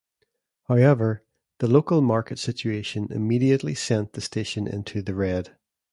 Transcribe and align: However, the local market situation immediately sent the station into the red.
However, 0.63 1.23
the 1.59 1.67
local 1.67 2.01
market 2.01 2.39
situation 2.39 3.09
immediately 3.11 3.75
sent 3.75 4.13
the 4.13 4.21
station 4.21 4.65
into 4.67 5.03
the 5.03 5.13
red. 5.13 5.55